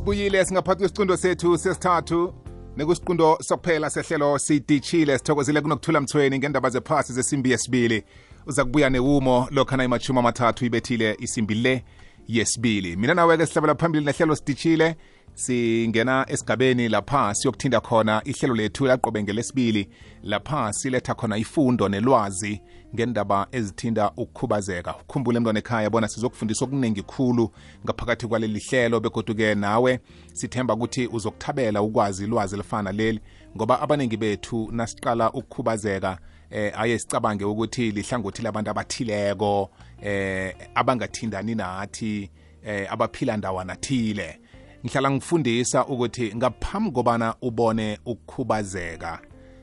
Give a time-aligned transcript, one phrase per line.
[0.00, 2.34] sibuyile singaphakathi kwesicundo sethu sesithathu
[2.76, 8.04] nekusiqundo sokuphela sehlelo sidishile sithokozile kunokuthula mthweni ngendaba zephasi zesimbi yesibili.
[8.46, 11.84] Uza kubuya newumo lokhana imachumi amathathu ibethile isimbi le
[12.28, 12.96] yesibili.
[12.96, 14.96] Mina nawe-ke sihlabela phambili nehlelo sidishile
[15.34, 19.88] singena esigabeni lapha siyokuthinda khona ihlelo lethu laqobe ngelesibili.
[20.22, 22.62] Lapha siletha khona ifundo nelwazi
[22.94, 24.94] ngendaba ezithinda ukukhubazeka.
[24.96, 27.50] Ukhumbule mntwana ekhaya bona sizokufundisa okuningi khulu
[27.84, 30.00] ngaphakathi kwaleli hlelo begoduke nawe
[30.32, 33.20] sithemba ukuthi uzokuthabela ukwazi ilwazi elifana leli
[33.56, 36.18] ngoba abaningi bethu nasiqala ukukhubazeka
[36.50, 39.70] eh aye sicabange ukuthi lihlangothi labantu abathileko
[40.02, 42.30] eh abangathindani nathi
[42.64, 44.40] eh abaphila ndawana thile.
[44.84, 49.20] Ngihlala ngifundisa ukuthi ngaphambi kobana ubone ukukhubazeka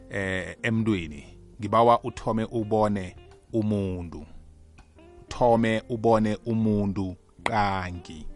[0.09, 3.15] eh emntwini ngibawa uthome ubone
[3.53, 4.25] umuntu.
[5.27, 8.27] Thome ubone umuntu qangi.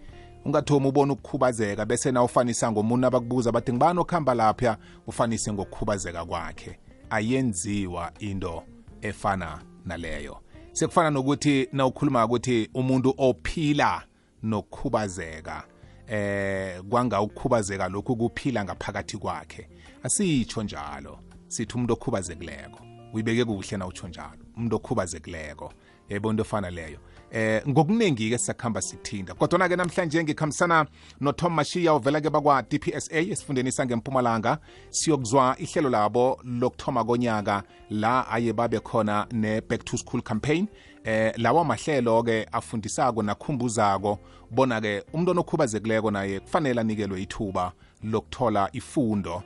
[0.45, 4.77] Ungathomi ubona ukukhubazeka bese na ufanisa ngomuntu abakubuza bathi ngibani okuhamba lapha?
[5.07, 6.79] Ufanise ngokukhubazeka kwakhe.
[7.09, 8.63] Ayenziwa into
[9.01, 10.37] efana naleyo.
[10.71, 14.03] Sekufana nokuthi na ukhuluma ukuthi umuntu ophila
[14.43, 15.63] nokukhubazeka
[16.07, 19.69] eh kwanga ukukhubazeka lokhu kuphila ngaphakathi kwakhe.
[20.03, 22.90] Asitsho njalo sithi umuntu okhubazekileko.
[23.13, 24.39] Uyibeke kuhle na utsho njalo?
[24.57, 25.73] Umuntu okhubazekileko.
[26.09, 26.99] Yebo into efana leyo.
[27.31, 30.85] Eh ngokuningi-ke sisakuhamba sithinda kodwana-ke namhlanje ngikhambisana
[31.21, 34.57] notom mashiya ovela-ke bakwa-dpsa esifundeni sangempumalanga.
[34.89, 40.67] Siyokuzwa ihlelo labo lokuthoma konyaka la aye babe khona ne-back to school campaign.
[41.03, 44.19] Eh lawa mahlelo-ke afundisako nakhumbuzako
[44.51, 47.71] bona-ke umntwana okhubazekileko naye kufanele anikelwe ithuba
[48.03, 49.43] lokuthola ifundo.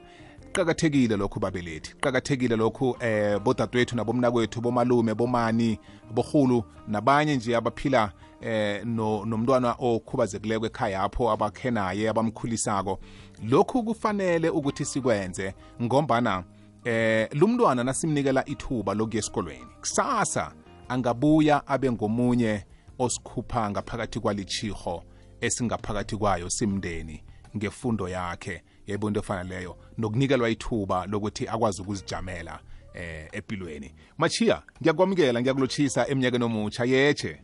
[0.55, 1.93] Kuqakathekile lokhu babelethi.
[1.93, 5.79] Kuqakathekile lokhu eh bodadewethu nabomnakwethu bomalume bomani
[6.13, 8.11] bohulu nabanye nje abaphila
[8.41, 12.99] eh no nomntwana okhubazekileko ekhaya apho abakhe naye abamkhulisako.
[13.43, 16.43] Lokhu kufanele ukuthi sikwenze ngombana
[16.85, 19.67] eh lumntwana nasimnikela ithuba lokuya esikolweni.
[19.79, 20.51] Kusasa
[20.89, 22.65] angabuya abe ngomunye
[22.99, 25.03] osikhupha ngaphakathi kwalichiho
[25.41, 27.23] esingaphakathi kwayo simndeni
[27.57, 28.63] ngefundo yakhe.
[28.87, 29.75] Yebo into efana leyo.
[29.97, 32.59] Nokunikelwa ithuba lokuthi akwazi ukuzijamela
[32.93, 33.91] eh empilweni.
[34.17, 36.85] Machiya ngiyakwamukela ngiyakulotshisa eminyakeni omutsha.
[36.85, 37.41] Yeche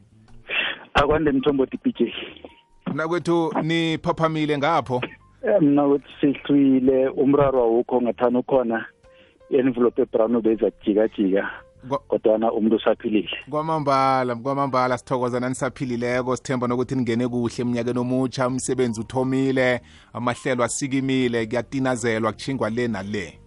[0.93, 2.01] akwande mthombo dpj
[2.93, 5.01] nakwethu niphaphamile ngapho?
[5.61, 8.85] Mna kuthi sihlwile umraro awukho ngathani ukhona.
[9.49, 11.49] I-envelope ebrown ubezajika-jika
[12.07, 13.29] kodwana umuntu usaphilile.
[13.49, 18.47] Kwamambala kwamambala sithokoza nanisaphilileko sithemba nokuthi ningene kuhle eminyakeni omutsha.
[18.47, 19.81] Umsebenzi uthomile
[20.13, 23.39] amahlelo asikimile kuyatinazelwa kuchingwa le nale.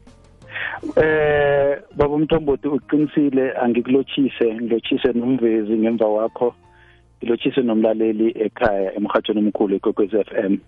[0.97, 6.55] Eh baba umthombothi uqinisile angikulotshise ngilotshise nomvezi ngemva wakho.
[7.19, 10.59] Ngilotshise nomlaleli ekhaya emhathweni omkhulu ekwekwezi FM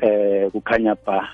[0.00, 1.28] eh kukhanya ba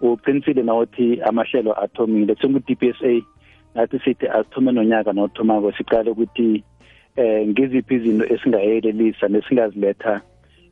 [0.00, 2.34] uqinisile nawuthi amahlelo athomile.
[2.34, 3.33] singu-DPSA
[3.74, 6.64] nathi sithi asithome nonyaka nawuthomako siqale ukuthi
[7.16, 10.20] eh ngiziphi izinto esingayelelisa nesingaziletha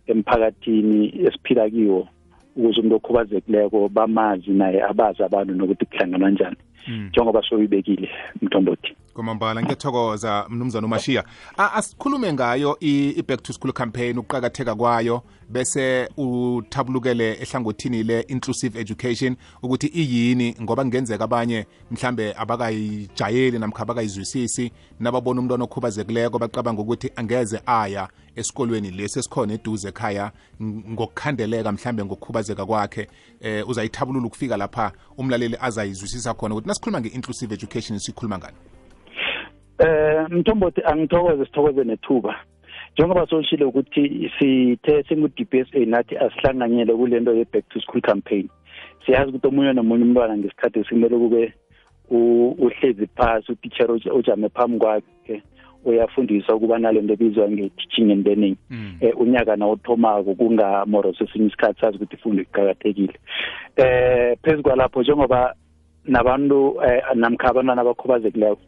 [0.07, 2.09] emphakathini esiphila kiwo
[2.57, 6.57] ukuze umuntu okhubazekileko bamazi naye abazi abantu nokuthi kuhlanganwa njani.
[6.89, 8.09] Njengoba soyibekile
[8.43, 8.97] mthombothi.
[9.15, 11.25] Kwamambala ngiyathokoza mnumzana umashiya.
[11.57, 20.57] Asikhulume ngayo i-back to school campaign ukuqakatheka kwayo bese uthabulukele ehlangothini le-inclusive education ukuthi iyini
[20.63, 28.91] ngoba kungenzeka abanye mhlambe abakayijayeli namkha abakayizwisisi nababona umntwana okhubazekileko bacabanga ukuthi angeze aya esikolweni
[28.91, 30.33] lesi esikhona eduze ekhaya
[30.63, 33.09] ngokukhandeleka mhlambe ngokukhubazeka kwakhe.
[33.41, 38.57] Eh uzayithabulula ukufika lapha umlaleli azayizwisisa khona ukuthi nasikhuluma nge-inclusive education sikhuluma ngani
[39.79, 42.35] eh mthombothi angithokoze sithokoze nethuba.
[42.93, 48.49] Njengoba soshile ukuthi sithe singu-DPSA nathi asihlanganyele kule nto ye-back to school campaign.
[49.07, 51.53] Siyazi ukuthi omunye nomunye umntwana ngesikhathi simele kube
[52.11, 55.43] uhlezi phasi utitsher ojame phambi kwakhe
[55.85, 58.57] uyafundisa ukuba nale nto ebizwa nge-teaching and learning.
[58.71, 63.19] Um unyaka nawuthomako kungamoro sesinye isikhathi sazi ukuthi ifundo iqakathekile.
[63.77, 65.55] Eh phezu kwalapho njengoba
[66.07, 66.81] nabantu
[67.15, 68.61] namkha abantwana abakhubazekileko.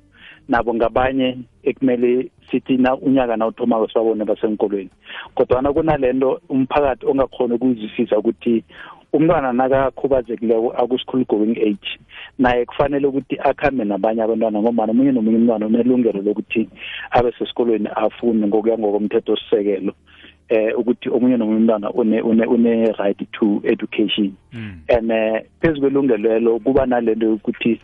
[0.49, 4.91] Nabo ngabanye ekumele sithi na unyaka nawuthomako sibabone basenkolweni
[5.35, 8.65] kodwana kunalento umphakathi ongakhona ukuzwisisa ukuthi
[9.13, 11.99] umntwana nakakhubazekileko aku-school going age
[12.39, 16.69] naye kufanele ukuthi akhambe nabanye abantwana ngoba omunye nomunye umntwana unelungelo lokuthi
[17.11, 19.93] abe sesikolweni afunde ngokuya ngokomthetho osisekelo
[20.49, 24.37] eh ukuthi omunye nomunye umntwana une une une right to education.
[24.89, 27.81] And eh phezu kwelungelelo kuba nalento yokuthi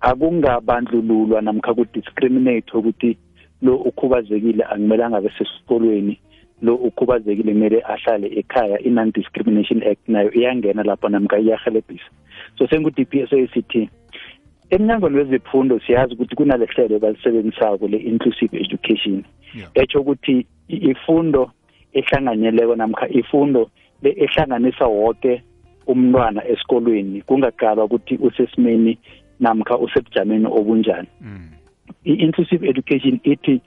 [0.00, 3.16] akungabandlululwa namkha ku-discriminate ukuthi
[3.62, 6.20] lo ukhubazekile akumelanga abe sesikolweni
[6.62, 12.10] lo ukhubazekile kumele ahlale ekhaya i-non-discrimination act nayo iyangena lapho namka iyahelebhisa
[12.58, 13.90] so sengu-DPSA sithi
[14.70, 19.24] emnyangweni wezifundo siyazi ukuthi kunale hlelo balisebenzisako le-inclusive education.
[19.54, 19.70] Yeah.
[19.74, 21.50] etsho ukuthi ifundo
[21.98, 23.70] ehlanganyeleko namkha ifundo
[24.02, 25.42] le ehlanganisa wonke
[25.86, 28.98] umntwana esikolweni kungaqalwa ukuthi usesimeni
[29.40, 31.48] namkha usebujameni obunjani Mm.
[32.04, 33.60] i-inclusive education ithi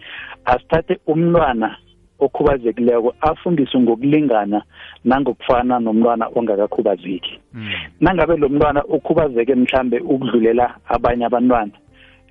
[0.46, 1.78] asithathe umntwana
[2.20, 4.62] okhubazekileko afundiswe ngokulingana
[5.06, 7.70] nangokufana nomntwana ongakakhubazeki Mm.
[8.00, 11.72] nangabe lo mntwana ukhubazeke mhlambe ukudlulela abanye abantwana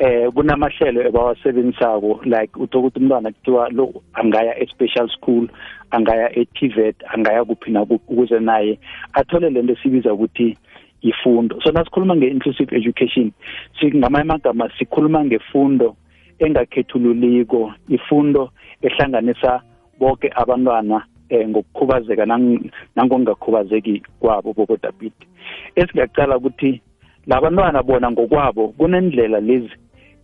[0.01, 5.49] eh kunamahlelo ebawasebenzisako like uthola ukuthi umntwana kuthiwa lo angaya e-special school
[5.91, 8.79] angaya e-TVET angaya kuphi ukuze naye
[9.13, 10.57] athole lento esibiza ukuthi
[11.03, 13.33] ifundo so nasikhuluma nge-inclusive education
[13.81, 15.97] singamanye amagama sikhuluma ngefundo
[16.39, 18.51] engakhethululiko ifundo
[18.83, 19.63] ehlanganisa
[19.99, 25.27] bonke abantwana eh ngokukhubazeka nang- nangokungakhubazeki kwabo bobodabiti
[25.77, 26.81] esingaqala ukuthi
[27.27, 29.77] labantwana bona ngokwabo kunendlela lezi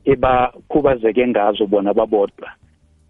[0.06, 2.49] ebakhubazeke ngazo bona babodwa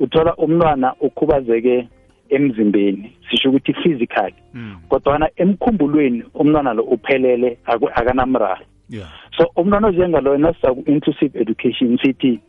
[0.01, 1.89] uthola umntwana ukhubazeke
[2.29, 4.77] emzimbeni sisho ukuthi physically Mm.
[4.89, 9.09] kodwana emkhumbulweni umntwana lo uphelele aku- akanamraro Yeah.
[9.37, 12.41] so umntwana ojengaloyo nasiza ku-inclusive education sithi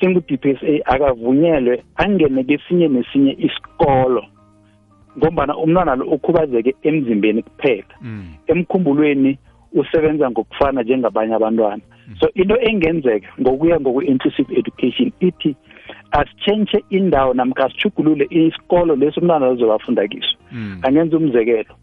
[0.00, 4.24] singu-DPSA akavunyelwe angene kesinye nesinye isikolo
[5.18, 8.24] ngombana umntwana lo ukhubazeke emzimbeni kuphela Mm.
[9.72, 11.82] Emkhumbulweni usebenza ngokufana njengabanye abantwana
[12.20, 15.56] so into engenzeka ngokuya ngoku-inclusive education ithi
[16.10, 20.78] asitshentshe indawo namkha sijugulule isikolo lesi umntwana lozobafunda kiso Mm.
[20.82, 21.74] angenza umzekelo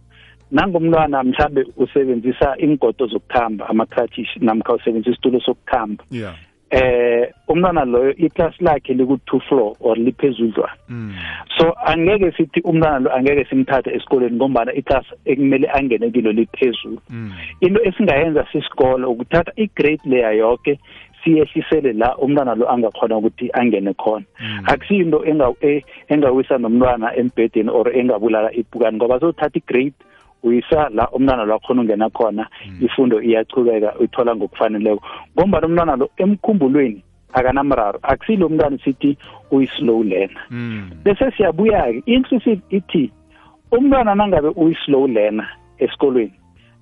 [0.51, 6.35] nangumntwana mhlambe usebenzisa ingodo zokukhamba ama-crutches namkha usebenzisa isitulo sokukhamba Yeah.
[6.71, 11.13] Eh umntwana loyo iklasi lakhe liku-two floor or liphezudlwana Mm.
[11.57, 17.31] so angeke sithi umntwana lo angeke simthathe esikoleni ngombana iklasi ekumele angene kilo liphezulu Mm.
[17.61, 20.79] into esingayenza sisikolo ukuthatha i-grade layer yonke
[21.23, 24.63] siyehlisele la umntwana lo angakhona ukuthi angene khona Mm.
[24.65, 25.25] akusiyinto
[25.61, 29.93] e- engawisa nomntwana embhedeni or engabulala ipukani ngoba sowuthatha i-grade
[30.43, 32.47] uyisa la umntwana lo akhona ungena khona
[32.81, 35.03] ifundo iyachubeka uyithola ngokufaneleko.
[35.35, 37.03] Ngombana umntwana lo emkhumbulweni
[37.33, 39.17] akanamraro akusilo mntwana sithi
[39.51, 40.41] uyi-slow learner.
[40.49, 40.89] Mm.
[41.03, 43.11] bese siyabuya-ke inclusive ithi
[43.71, 45.47] umntwana nangabe uyi-slow learner
[45.77, 46.33] esikolweni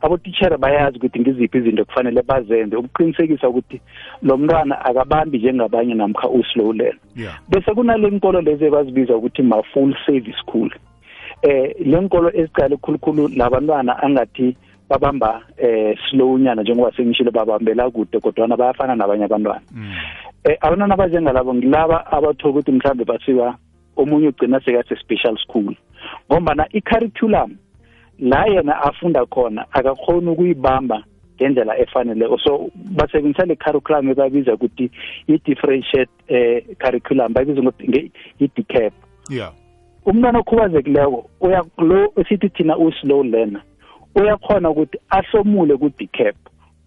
[0.01, 3.81] abotitshere bayazi ukuthi ngiziphi izinto kufanele bazenze ukuqinisekisa ukuthi
[4.21, 7.00] lo mntwana akabambi njengabanye namkha u-slow learner.
[7.15, 7.39] Yeah.
[7.50, 10.69] bese kunale nkolo lezi ebazibiza ukuthi ma-full service school.
[11.42, 14.56] Eh le nkolo eziqale khulukhulu labantwana angathi
[14.89, 19.92] babamba eh slow nyana njengoba sengishilo babambela kude kodwana bayafana nabanye abantwana Mm.
[20.44, 23.57] eh abantwana abanjengalabo ngilaba abathola ukuthi mhlambe basiba
[23.98, 25.75] omunye ugcina sekase-special school
[26.31, 27.56] ngombana i-curriculum
[28.19, 31.04] la yena afunda khona akakhoni ukuyibamba
[31.36, 34.92] ngendlela efaneleko so basebenzisa le curriculum ebabiza ukuthi
[35.28, 38.94] i-differentiate eh curriculum bayibiza ngokuthi nge- i-decap
[39.30, 39.51] Yeah.
[40.07, 43.62] Umntwana okhubazekileko uya lo esithi thina u-slow learner
[44.15, 46.36] uyakhona ukuthi ahlomule ku-decap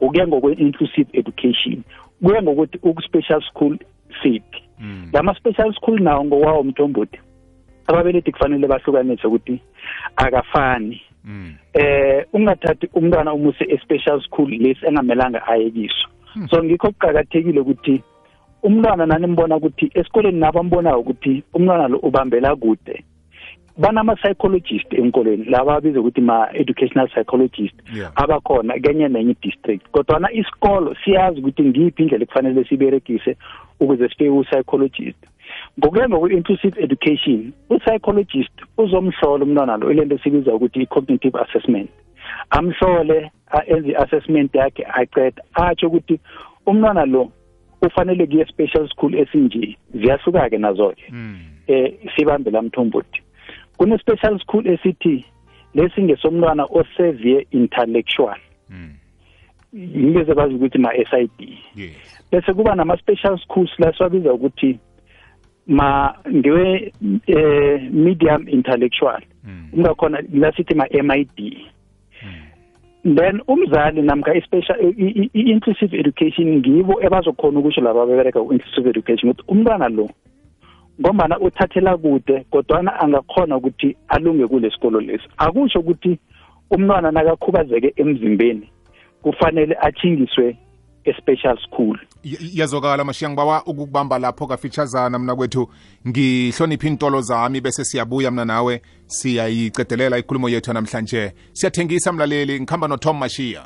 [0.01, 1.83] ukuya ngokwe-inclusive education
[2.23, 3.79] kuya ngokuthi uku-special school
[4.23, 5.11] siphi Mm.
[5.13, 7.19] lama-special school nawo ngokwawo mthombothi
[7.87, 9.61] ababelethi kufanele bahlukanise ukuthi
[10.17, 11.55] akafani Mm.
[11.73, 16.09] eh ungathathi umntwana umuse e-special school lesi engamelanga aye kiso
[16.51, 18.03] so ngikho kuqakathekile ukuthi
[18.63, 23.05] umntwana nanimbona ukuthi esikoleni nabambonayo ukuthi umntwana lo ubambela kude
[23.81, 28.13] banama-psychologist enkolweni laba abiza ukuthi ma-educational psychologist Yeah.
[28.15, 33.37] abakhona kenye nenye district kodwana isikolo siyazi ukuthi ngiyiphi indlela ekufanele siberegise
[33.81, 35.19] ukuze sifike ku-psychologist
[35.79, 41.91] ngokuya ngokwe-inclusive education u-psychologist uzomhlola umntwana lo ilento esibiza ukuthi i-cognitive assessment.
[42.51, 46.21] Amhlole a- enze i-assessment yakhe aqeda atsho ukuthi
[46.67, 47.33] umntwana lo
[47.83, 51.05] ufanele kuye special school esinje ziyahluka-ke nazo-ke.
[51.11, 51.39] Mm.
[51.67, 53.23] eh sibambe mthombothi.
[53.81, 55.25] Kune special school esithi
[55.75, 58.37] lesi ngesomntwana osevere intellectual
[58.71, 58.93] Mm.
[59.73, 61.59] yilezi bazi ukuthi ma-SID
[62.33, 64.79] bese kuba nama-special schools la siwabiza ukuthi
[65.67, 66.93] ma ngewe
[67.27, 69.69] eh medium intellectual Mm.
[69.71, 71.39] kungakhona la sithi ma-MID
[72.25, 73.17] Mm.
[73.17, 74.77] then umzali namkha i-special
[75.35, 80.11] i-inclusive education ngibo ebazokhona ukusho laba bebereka ku-inclusive education ukuthi umntwana lo
[81.01, 85.25] ngombana uthathela kude kodwana angakhona ukuthi alunge kule sikolo lesi.
[85.39, 86.19] Akusho ukuthi
[86.71, 88.71] umntwana nakakhubazeke emzimbeni
[89.23, 90.57] kufanele athingiswe
[91.05, 91.99] e-special school.
[92.25, 95.69] Y- yazokala mashiya ngibawa ukukubamba lapho kafitshazana mna kwethu.
[96.09, 101.33] Ngihloniphe intolo zami bese siyabuya mna nawe siyayicedelela ikhulumo yethu namhlanje.
[101.53, 103.63] Siyathengisa mlaleli ngikhamba notom mashiya.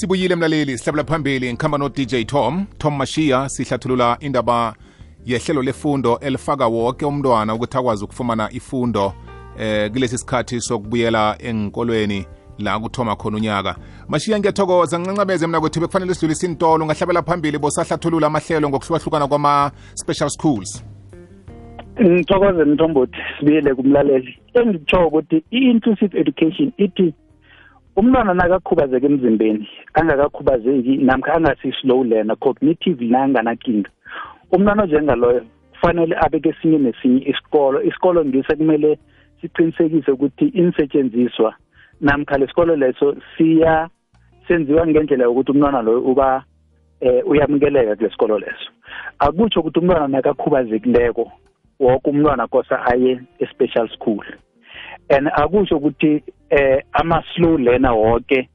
[0.00, 0.78] Sibuyile mlaleli.
[0.78, 1.52] Sihlabela phambili.
[1.52, 3.48] Ngikhamba no-dj tom tom mashiya.
[3.48, 4.74] Sihlathulula indaba
[5.26, 9.12] yehlelo lefundo elifaka wonke umntwana ukuthi akwazi ukufumana ifundo
[9.58, 12.26] eh kulesi sikhathi sokubuyela engkolweni
[12.58, 13.76] la kuthoma khona unyaka.
[14.08, 14.98] Mashiya ngiyathokoza.
[14.98, 20.84] Ngincancabeze mina kwethu bekufanele sidlulise intolo ngahlabela phambili bosahlathulula amahlelo ngokuhlukahlukana kwama-special schools.
[22.02, 24.38] Ngithokoze mthombothi sibuyele kumlaleli.
[24.54, 27.14] Engikutsho ukuthi i-inclusive education ithi
[27.96, 33.90] umntwana nakakhubazeka emzimbeni angakakhubazeki namkha angasi-slow learner cognitively nanganakinga.
[34.52, 35.42] Umntwana onjengaloyo
[35.72, 37.82] kufanele abe kesinye nesinye isikolo.
[37.82, 38.98] Isikolo ngise kumele
[39.40, 41.54] siqinisekise ukuthi insetshenziswa
[42.00, 43.88] namkha lesikolo leso siya
[44.48, 46.44] senziwa ngendlela yokuthi umntwana loyo uba
[47.00, 48.70] eh uyamukeleka kulesikolo leso.
[49.18, 51.32] Akutsho ukuthi umntwana nakakhubazekileko
[51.80, 54.24] wonke umntwana kosa aye e-special school.
[55.08, 58.48] And akusho ukuthi eh ama-slow learner wonke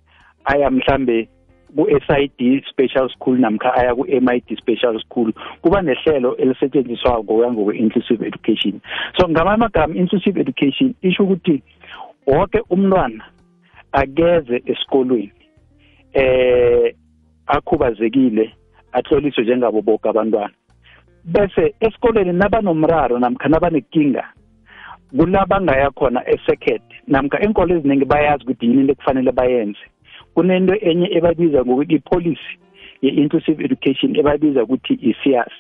[0.46, 1.30] aya mhlambe
[1.76, 8.82] ku-SID special school namkha aya ku-MID special school kuba nehlelo elisetshenziswa ngokuya ngokwe-inclusive education.
[9.18, 11.64] So ngamanye amagama inclusive education isho ukuthi
[12.28, 13.24] wonke umntwana
[13.92, 15.32] akeze esikolweni
[16.14, 16.96] eh
[17.48, 18.54] akhubazekile
[18.92, 20.54] atloliswe njengabo boke abantwana.
[21.26, 24.24] Bese esikolweni nabanomraro namkha nabanenkinga
[25.18, 29.80] kula bangaya khona e-second namkha iinkolo eziningi bayazi ukuthi yini into ekufanele bayenze.
[30.34, 32.58] Kunento enye ebabiza ngokuthi ipolicy
[33.02, 35.54] ye-inclusive education ebabiza ukuthi i-CIAS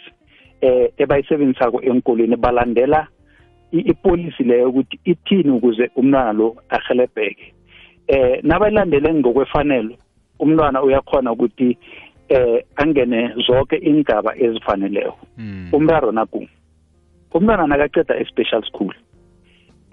[0.62, 3.07] eh ebayisebenzisako enkolweni balandela
[3.71, 7.53] i- ipolicy leyo ukuthi ithini ukuze umntwana lo ahelebheke
[8.07, 9.95] eh nabayilandele ngokwefanelo
[10.39, 11.77] umntwana uyakhona ukuthi
[12.29, 15.17] eh angene zonke ingaba ezifaneleko.
[15.74, 16.47] Umraro naku
[17.33, 18.93] umntwana nakaqeda e-special school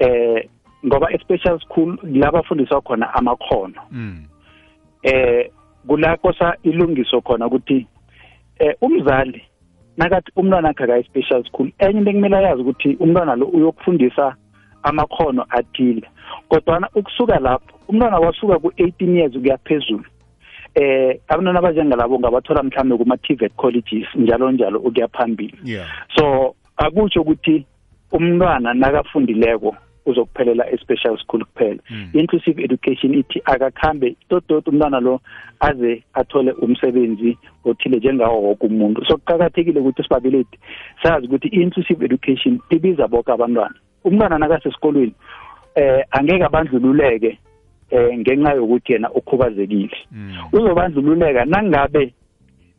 [0.02, 0.49] eh
[0.87, 3.80] ngoba e-special school la bafundiswa khona amakhono.
[3.90, 4.25] Mm.
[5.02, 5.50] eh
[5.87, 7.87] kulakosa ilungiso khona ukuthi
[8.59, 9.42] eh umzali
[9.97, 14.37] nakathi umntwana akhe akayi special school enye into ekumele ayazi ukuthi umntwana lo uyokufundisa
[14.82, 16.09] amakhono athile.
[16.49, 20.04] Kodwana ukusuka lapho umntwana wasuka ku-18 years ukuya phezulu
[20.75, 25.59] eh abantwana abanjengalabo ngabathola mhlawumbe kuma-TVET colleges njalo njalo ukuya phambili.
[26.16, 27.66] So akutsho ukuthi
[28.12, 31.80] umntwana nakafundileko uzokuphelela e-special school kuphela.
[31.90, 32.11] Mm.
[32.12, 35.21] inclusive education ithi akakhambe todot umntwana lo
[35.61, 39.04] aze athole umsebenzi othile njengawo woke umuntu.
[39.04, 40.59] So kuqakathekile ukuthi sibabelethi
[41.02, 43.75] sazi ukuthi i-inclusive education ibiza boke abantwana.
[44.04, 45.14] Umntwana nakasesikolweni
[45.75, 47.38] eh angeke abandlululeke
[47.90, 49.97] eh ngenxa yokuthi yena ukhubazekile.
[50.12, 50.37] Mm.
[50.52, 52.14] uzobandlululeka nangabe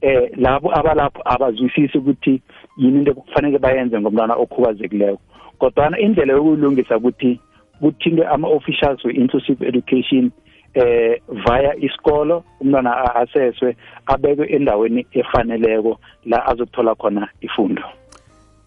[0.02, 2.42] eh labo abalapho abazwisisi ukuthi
[2.78, 5.22] yini into kufanele bayenze ngomntwana okhubazekileko.
[5.60, 7.40] Kodwana indlela yokuyilungisa ukuthi
[7.80, 10.32] kuthintwe ama-officials we-inclusive education
[10.74, 17.84] eh via isikolo umntwana a- aseswe abekwe endaweni efaneleko la azokuthola khona ifundo.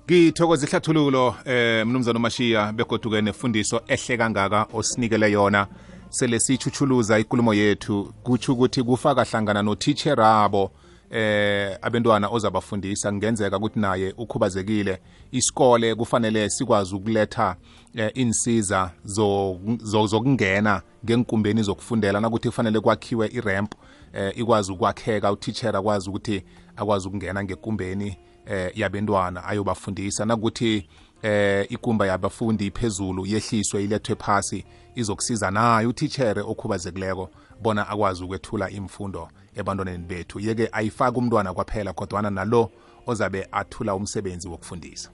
[0.07, 5.66] Ngithokoza ihlathululo eh mnumzana umashiya begoduke nefundiso ehle kangaka osinikele yona.
[6.09, 10.71] Sele sichuchuluza ikulumo yethu kutsho ukuthi kufaka hlangana notitsherabo
[11.10, 14.98] eh abantwana ozabafundisa kungenzeka ukuthi naye ukhubazekile.
[15.32, 17.56] Isikole kufanele sikwazi ukuletha
[17.94, 22.20] eh, insiza zo- zo- zokungena ngenkumbeni zokufundela.
[22.20, 23.72] Nakuthi kufanele kwakhiwe iremp
[24.12, 26.42] eh, ikwazi ukwakheka utitshera akwazi ukuthi
[26.76, 30.25] akwazi ukungena ngekumbeni eh yabantwana ayobafundisa.
[30.25, 30.88] Nakuthi
[31.22, 37.30] eh ikumba yabafundi phezulu yehliswe ilethwe phasi izokusiza naye utitshere okhubazekileko
[37.62, 40.40] bona akwazi ukwethula imfundo ebantwaneni bethu.
[40.40, 42.70] Yeke ayifaki umntwana kwaphela kodwana nalo
[43.06, 45.10] ozabe athula umsebenzi wokufundisa.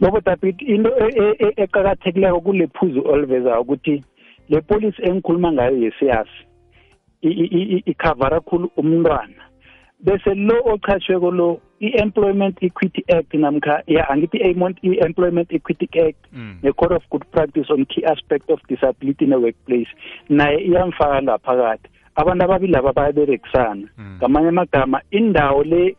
[0.00, 4.04] Bobo David into e- e- e- eqakathekileko kule phuzu olivezayo ukuthi
[4.48, 6.28] le policy engikhuluma ngayo yesiyas
[7.86, 9.44] ikhavara khulu umntwana.
[10.00, 14.38] Bese lo ochashweko lo i-employment equity act namkha ya angithi
[14.82, 16.58] i-employment equity act Mm.
[16.62, 19.88] ne-code of good practice on key aspect of disability in the workplace
[20.28, 21.88] naye iyamfaka la phakathi.
[22.14, 24.16] Abantu ababili laba bayaberekisana Mm.
[24.16, 25.96] ngamanye amagama indawo le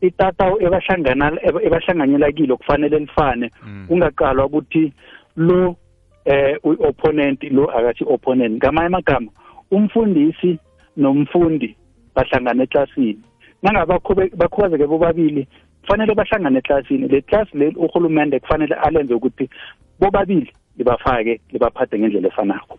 [0.00, 3.86] itatawu ebahlanganyela kilo kufanele lifane Mm.
[3.88, 4.92] kungaqalwa ukuthi
[5.36, 5.76] lo
[6.24, 8.56] eh uyi-opponent lo akathi opponent.
[8.56, 9.30] Ngamanye amagama
[9.70, 10.58] umfundisi
[10.96, 11.76] nomfundi
[12.14, 13.20] bahlangana eklasini.
[13.62, 13.98] Nangabe
[14.36, 15.46] bakhubazeke bobabili
[15.82, 17.08] kufanele bahlangane eklasini.
[17.08, 19.48] Le class le urhulumende kufanele alenze ukuthi
[20.00, 22.78] bobabili libafake libaphathe ngendlela efanako.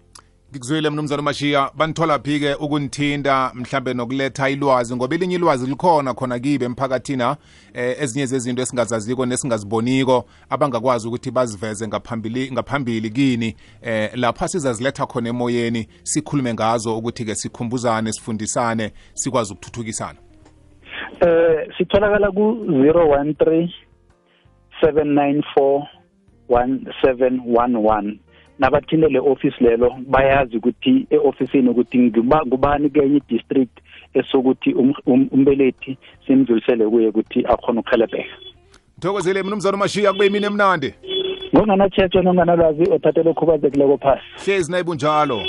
[0.55, 6.65] Ngikuzwile mnumzana umashiya banithola phi-ke ukunithinda mhlambe nokuletha ilwazi ngoba elinye ilwazi likhona khona kibe
[6.65, 7.37] emphakathini ha
[7.73, 15.29] eh, ezinye zezinto esingazaziko nesingaziboniko abangakwazi ukuthi baziveze ngaphambili ngaphambili kini eh lapha sizaziletha khona
[15.29, 20.19] emoyeni sikhulume ngazo ukuthi-ke sikhumbuzane sifundisane sikwazi ukuthuthukisana.
[21.19, 23.69] Eh sitholakala ku 013
[24.81, 25.87] 794
[26.49, 28.24] 1711
[28.59, 31.97] nabathinte le office lelo bayazi ukuthi eofisini ukuthi
[32.47, 33.77] ngubani kenye district
[34.13, 34.73] esokuthi
[35.31, 35.97] umbelethi
[36.27, 38.35] simdlulisele kuye ukuthi akhona ukukhelebheka
[38.99, 40.93] thokozile mnumzana umashiya kube imini emnandi?
[41.55, 44.23] Ngonganatshetshwe nonganalwazi othathele okhubazekileko phasi.
[44.45, 45.41] Hlezi nayibunjalo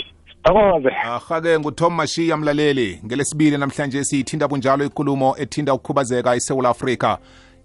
[0.44, 3.00] akoze ahake ngutom mashiya mlaleli.
[3.04, 7.18] Ngelesibili namhlanje siyithinda bunjalo ikulumo ethinda ukukhubazeka isewula afrika.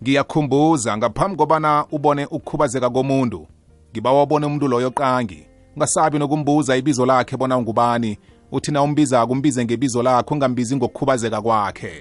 [0.04, 3.48] Ngiyakhumbuza ngaphambi kobana ubone ukukhubazeka komuntu
[3.92, 5.48] ngiba wabona umuntu loyo qangi.
[5.76, 8.18] Ungasabi nokumbuza ibizo lakhe bona ungubani.
[8.52, 11.92] Uthi na umbiza kumbize ngebizo lakhe ungambizi ngokukhubazeka kwakhe